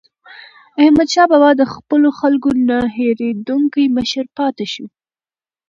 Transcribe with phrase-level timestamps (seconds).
[0.81, 4.85] احمدشاه بابا د خپلو خلکو نه هېریدونکی مشر پاتې سو.